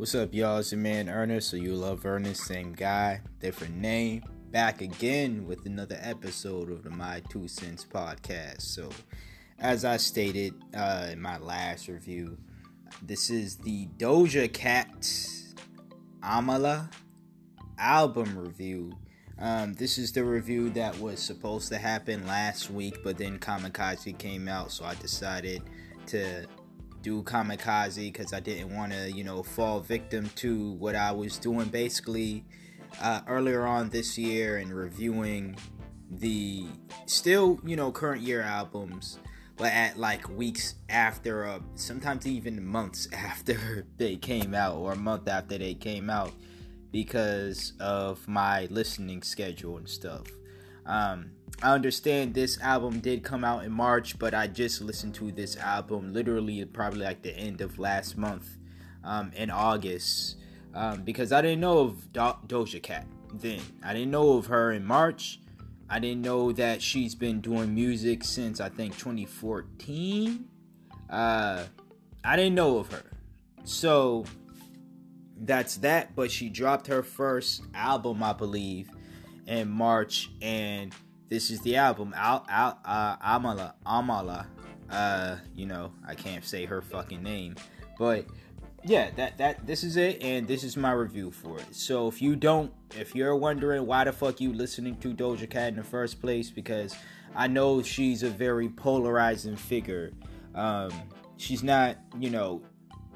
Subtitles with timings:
[0.00, 0.56] What's up, y'all?
[0.56, 4.22] It's your man Ernest, so you love Ernest, same guy, different name.
[4.50, 8.62] Back again with another episode of the My Two Cents podcast.
[8.62, 8.88] So,
[9.58, 12.38] as I stated uh, in my last review,
[13.02, 15.02] this is the Doja Cat
[16.22, 16.90] Amala
[17.78, 18.94] album review.
[19.38, 24.16] Um, this is the review that was supposed to happen last week, but then Kamikaze
[24.16, 25.60] came out, so I decided
[26.06, 26.46] to
[27.02, 31.38] do kamikaze because I didn't want to, you know, fall victim to what I was
[31.38, 32.44] doing basically
[33.00, 35.56] uh, earlier on this year and reviewing
[36.10, 36.66] the
[37.06, 39.18] still, you know, current year albums,
[39.56, 44.96] but at like weeks after, uh, sometimes even months after they came out or a
[44.96, 46.32] month after they came out
[46.90, 50.26] because of my listening schedule and stuff.
[50.86, 51.30] Um,
[51.62, 55.58] I understand this album did come out in March, but I just listened to this
[55.58, 58.56] album literally probably like the end of last month
[59.04, 60.36] um, in August
[60.74, 63.60] um, because I didn't know of Do- Doja Cat then.
[63.84, 65.40] I didn't know of her in March.
[65.90, 70.46] I didn't know that she's been doing music since I think 2014.
[71.10, 71.64] Uh,
[72.24, 73.04] I didn't know of her.
[73.64, 74.24] So
[75.36, 78.88] that's that, but she dropped her first album, I believe,
[79.46, 80.94] in March, and
[81.30, 82.12] this is the album.
[82.16, 84.46] Al, Al, uh, Amala, Amala.
[84.90, 87.54] Uh, you know, I can't say her fucking name,
[87.98, 88.26] but
[88.82, 91.74] yeah, that that this is it, and this is my review for it.
[91.74, 95.68] So if you don't, if you're wondering why the fuck you listening to Doja Cat
[95.68, 96.96] in the first place, because
[97.34, 100.10] I know she's a very polarizing figure.
[100.54, 100.90] Um,
[101.36, 102.62] she's not, you know,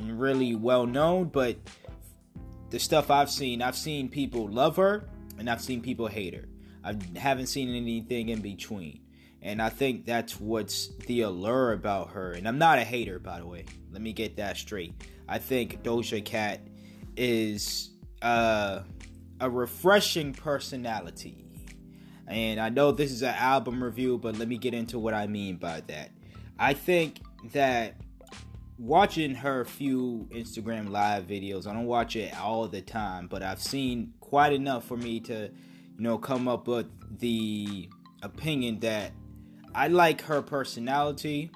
[0.00, 1.56] really well known, but
[2.70, 6.48] the stuff I've seen, I've seen people love her and I've seen people hate her.
[6.86, 9.00] I haven't seen anything in between.
[9.42, 12.32] And I think that's what's the allure about her.
[12.32, 13.64] And I'm not a hater, by the way.
[13.90, 14.94] Let me get that straight.
[15.28, 16.60] I think Doja Cat
[17.16, 17.90] is
[18.22, 18.80] uh,
[19.40, 21.44] a refreshing personality.
[22.28, 25.26] And I know this is an album review, but let me get into what I
[25.26, 26.10] mean by that.
[26.58, 27.20] I think
[27.52, 27.94] that
[28.78, 33.60] watching her few Instagram live videos, I don't watch it all the time, but I've
[33.60, 35.50] seen quite enough for me to
[35.96, 36.86] you know, come up with
[37.18, 37.88] the
[38.22, 39.12] opinion that
[39.74, 41.50] I like her personality.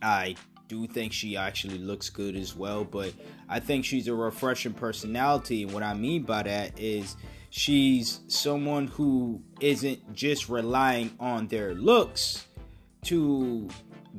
[0.00, 0.36] I
[0.68, 3.12] do think she actually looks good as well, but
[3.48, 5.66] I think she's a refreshing personality.
[5.66, 7.16] What I mean by that is
[7.50, 12.46] she's someone who isn't just relying on their looks
[13.04, 13.68] to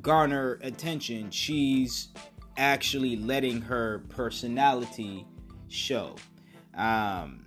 [0.01, 1.31] garner attention.
[1.31, 2.09] She's
[2.57, 5.25] actually letting her personality
[5.67, 6.15] show.
[6.75, 7.45] Um,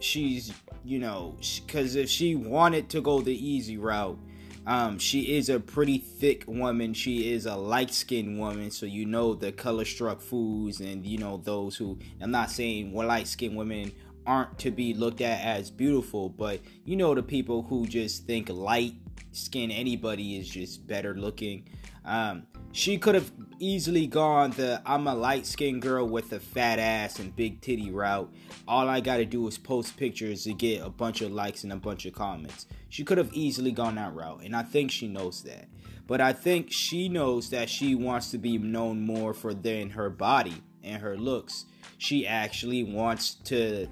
[0.00, 0.52] she's
[0.84, 4.18] you know because if she wanted to go the easy route
[4.66, 6.92] um, she is a pretty thick woman.
[6.92, 11.38] She is a light-skinned woman so you know the color struck foods and you know
[11.38, 13.90] those who i'm not saying well light-skinned women
[14.26, 18.50] aren't to be looked at as beautiful but you know the people who just think
[18.50, 18.94] light
[19.32, 21.68] skin anybody is just better looking.
[22.04, 26.78] Um, she could have easily gone the I'm a light skinned girl with a fat
[26.78, 28.32] ass and big titty route.
[28.66, 31.76] All I gotta do is post pictures to get a bunch of likes and a
[31.76, 32.66] bunch of comments.
[32.88, 35.68] She could have easily gone that route, and I think she knows that.
[36.06, 40.10] But I think she knows that she wants to be known more for than her
[40.10, 41.66] body and her looks.
[41.98, 43.86] She actually wants to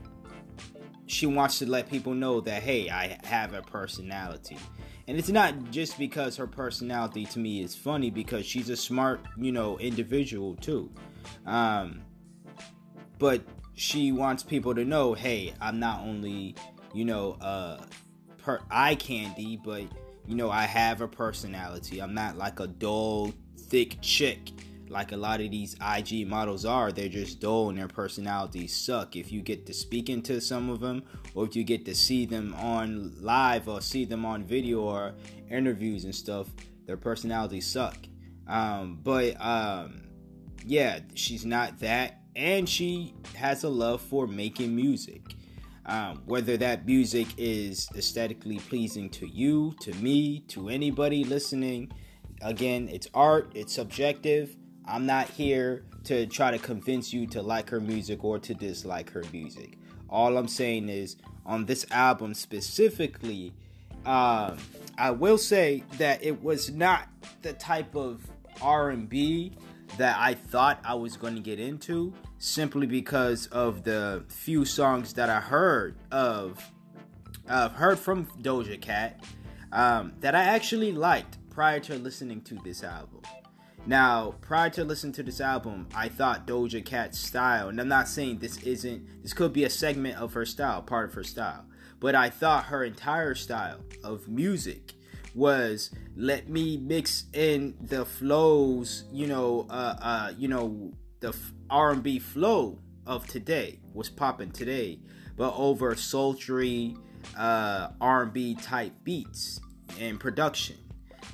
[1.06, 4.58] she wants to let people know that hey, I have a personality.
[5.08, 9.20] And it's not just because her personality to me is funny because she's a smart,
[9.38, 10.90] you know, individual too.
[11.46, 12.02] Um
[13.18, 13.42] but
[13.74, 16.54] she wants people to know, hey, I'm not only,
[16.92, 17.80] you know, uh
[18.36, 19.84] per eye candy, but
[20.26, 22.00] you know, I have a personality.
[22.00, 24.50] I'm not like a dull, thick chick
[24.90, 29.16] like a lot of these IG models are, they're just dull and their personalities suck.
[29.16, 31.02] If you get to speak into some of them,
[31.34, 35.14] or if you get to see them on live or see them on video or
[35.50, 36.48] interviews and stuff,
[36.86, 37.96] their personalities suck.
[38.46, 40.02] Um, but um,
[40.64, 45.22] yeah, she's not that, and she has a love for making music.
[45.86, 51.90] Um, whether that music is aesthetically pleasing to you, to me, to anybody listening,
[52.42, 54.54] again, it's art, it's subjective
[54.88, 59.10] I'm not here to try to convince you to like her music or to dislike
[59.10, 59.78] her music.
[60.08, 63.52] All I'm saying is on this album specifically,
[64.06, 64.56] uh,
[64.96, 67.08] I will say that it was not
[67.42, 68.22] the type of
[68.62, 69.52] R&B
[69.98, 75.12] that I thought I was going to get into simply because of the few songs
[75.14, 76.62] that I heard of
[77.48, 79.24] I've heard from Doja Cat
[79.72, 83.22] um, that I actually liked prior to listening to this album.
[83.86, 88.08] Now, prior to listening to this album, I thought Doja Cat's style, and I'm not
[88.08, 91.64] saying this isn't, this could be a segment of her style, part of her style,
[92.00, 94.94] but I thought her entire style of music
[95.34, 101.34] was let me mix in the flows, you know, uh, uh, you know, the
[101.70, 105.00] R&B flow of today was popping today,
[105.36, 106.96] but over sultry
[107.36, 109.60] uh, R&B type beats
[109.98, 110.76] and production.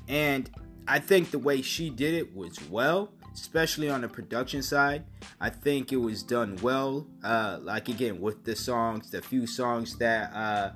[0.08, 0.50] And
[0.86, 5.04] I think the way she did it was well, especially on the production side.
[5.40, 7.06] I think it was done well.
[7.22, 10.72] Uh, like again with the songs, the few songs that uh,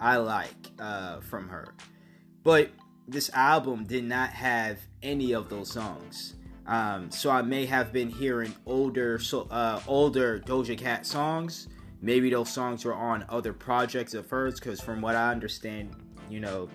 [0.00, 1.74] I like uh, from her.
[2.42, 2.70] But
[3.08, 6.34] this album did not have any of those songs.
[6.66, 11.68] Um, so I may have been hearing older, so uh, older Doja Cat songs.
[12.00, 15.94] Maybe those songs were on other projects of hers, because from what I understand,
[16.30, 16.68] you know,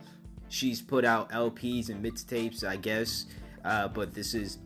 [0.49, 3.25] she's put out LPs and mixtapes, I guess.
[3.63, 4.59] Uh, but this is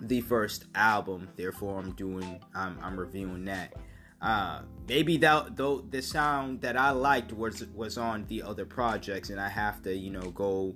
[0.00, 3.74] the first album, therefore I'm doing, I'm, I'm reviewing that.
[4.20, 9.28] Uh, maybe that though the sound that I liked was was on the other projects,
[9.28, 10.74] and I have to, you know, go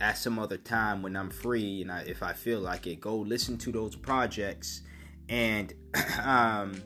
[0.00, 3.16] at some other time when I'm free and I, if I feel like it, go
[3.16, 4.82] listen to those projects
[5.28, 5.74] and
[6.22, 6.82] um,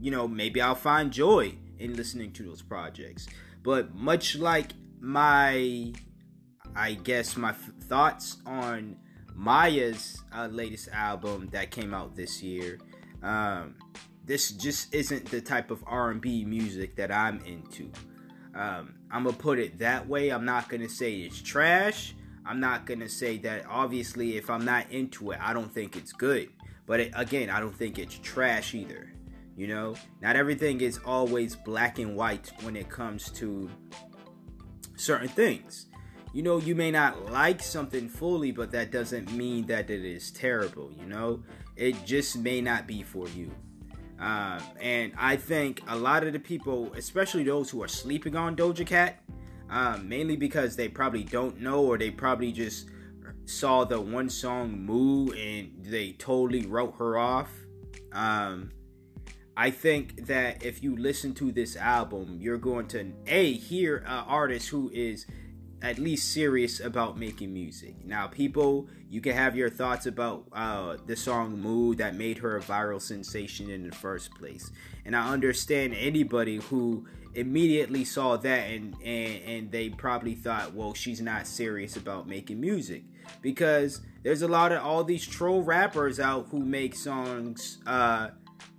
[0.00, 3.26] you know maybe I'll find joy in listening to those projects.
[3.62, 4.72] But much like
[5.02, 5.92] my,
[6.76, 8.96] I guess my f- thoughts on
[9.34, 12.78] Mya's uh, latest album that came out this year,
[13.22, 13.74] um,
[14.24, 17.90] this just isn't the type of R&B music that I'm into.
[18.54, 20.30] Um, I'm gonna put it that way.
[20.30, 22.14] I'm not gonna say it's trash.
[22.46, 23.64] I'm not gonna say that.
[23.68, 26.48] Obviously, if I'm not into it, I don't think it's good.
[26.86, 29.12] But it, again, I don't think it's trash either.
[29.56, 33.68] You know, not everything is always black and white when it comes to
[35.02, 35.86] certain things.
[36.32, 40.30] You know, you may not like something fully, but that doesn't mean that it is
[40.30, 40.90] terrible.
[40.98, 41.42] You know,
[41.76, 43.50] it just may not be for you.
[44.18, 48.56] Um, and I think a lot of the people, especially those who are sleeping on
[48.56, 49.20] Doja Cat,
[49.68, 52.88] um, mainly because they probably don't know or they probably just
[53.44, 57.50] saw the one song Moo and they totally wrote her off.
[58.12, 58.70] Um,
[59.56, 64.24] I think that if you listen to this album, you're going to a hear an
[64.26, 65.26] artist who is
[65.82, 68.04] at least serious about making music.
[68.04, 72.56] Now, people, you can have your thoughts about uh, the song "Moo" that made her
[72.56, 74.70] a viral sensation in the first place.
[75.04, 80.94] And I understand anybody who immediately saw that and, and, and they probably thought, well,
[80.94, 83.02] she's not serious about making music.
[83.40, 88.28] Because there's a lot of all these troll rappers out who make songs uh,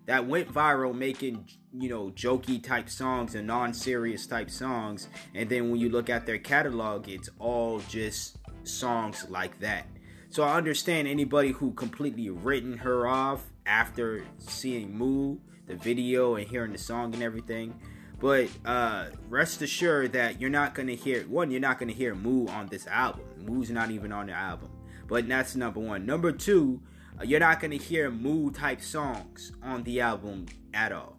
[0.05, 5.07] that went viral making you know jokey type songs and non-serious type songs.
[5.33, 9.88] And then when you look at their catalog it's all just songs like that.
[10.29, 16.47] So i understand anybody who completely written her off after seeing moo the video and
[16.47, 17.79] hearing the song and everything.
[18.19, 22.47] But uh, rest assured that you're not gonna hear one you're not gonna hear moo
[22.47, 23.25] on this album.
[23.45, 24.69] Moo's not even on the album.
[25.07, 26.06] But that's number one.
[26.06, 26.81] Number two
[27.24, 31.18] you're not gonna hear moo type songs on the album at all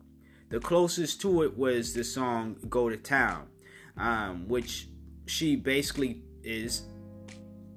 [0.54, 3.48] the closest to it was the song Go to Town,
[3.96, 4.88] um, which
[5.26, 6.82] she basically is,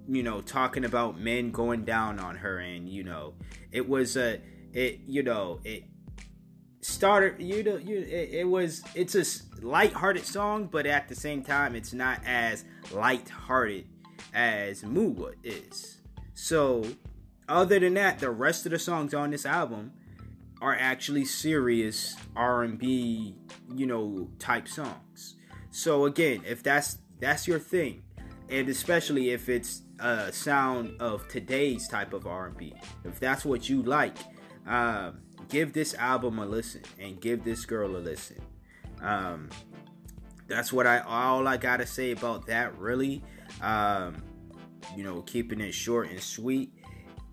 [0.08, 2.60] you know, talking about men going down on her.
[2.60, 3.34] And, you know,
[3.72, 4.40] it was a,
[4.74, 5.86] it, you know, it
[6.82, 11.44] started, you know, you, it, it was, it's a light-hearted song, but at the same
[11.44, 12.64] time, it's not as
[12.94, 13.88] light-hearted
[14.36, 16.02] as Moo is.
[16.36, 16.86] So,
[17.48, 19.94] other than that, the rest of the songs on this album
[20.62, 23.36] are actually serious R&B,
[23.76, 25.36] you know, type songs.
[25.70, 28.04] So again, if that's that's your thing,
[28.50, 32.74] and especially if it's a sound of today's type of R&B,
[33.04, 34.18] if that's what you like,
[34.68, 38.42] um, give this album a listen and give this girl a listen.
[39.02, 39.50] Um,
[40.48, 42.78] that's what I all I gotta say about that.
[42.78, 43.24] Really,
[43.62, 44.24] um,
[44.96, 46.72] you know, keeping it short and sweet.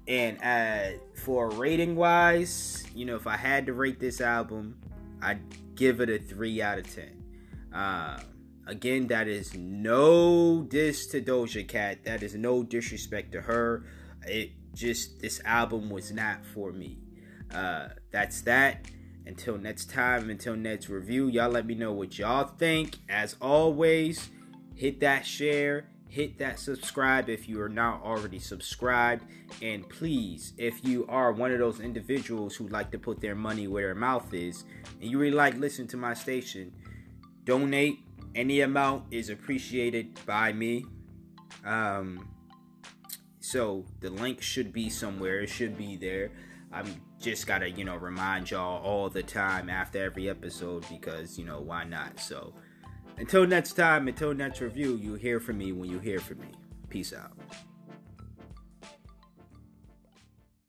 [0.06, 4.76] And uh, for rating wise, you know, if I had to rate this album,
[5.22, 5.40] I'd
[5.74, 7.24] give it a 3 out of 10.
[7.72, 8.20] Uh,
[8.66, 12.04] again, that is no diss to Doja Cat.
[12.04, 13.84] That is no disrespect to her.
[14.26, 16.98] It just, this album was not for me.
[17.52, 18.86] Uh, that's that.
[19.26, 22.98] Until next time, until next review, y'all let me know what y'all think.
[23.08, 24.28] As always,
[24.74, 29.24] hit that share hit that subscribe if you are not already subscribed.
[29.60, 33.66] And please, if you are one of those individuals who like to put their money
[33.66, 34.64] where their mouth is,
[35.00, 36.72] and you really like listening to my station,
[37.44, 37.98] donate.
[38.34, 40.84] Any amount is appreciated by me.
[41.64, 42.28] Um,
[43.40, 45.40] So the link should be somewhere.
[45.40, 46.30] It should be there.
[46.72, 51.44] I'm just gotta, you know, remind y'all all the time after every episode because, you
[51.44, 52.18] know, why not?
[52.18, 52.54] So
[53.18, 56.48] until next time, until next review, you hear from me when you hear from me.
[56.88, 57.32] Peace out.